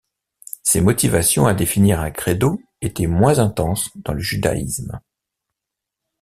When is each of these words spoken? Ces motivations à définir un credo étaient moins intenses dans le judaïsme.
Ces 0.63 0.81
motivations 0.81 1.45
à 1.45 1.53
définir 1.53 1.99
un 1.99 2.09
credo 2.09 2.59
étaient 2.81 3.05
moins 3.05 3.37
intenses 3.37 3.91
dans 3.97 4.13
le 4.13 4.19
judaïsme. 4.19 4.99